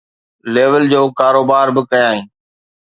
[0.53, 2.25] level جو ڪاروبار به ڪيائين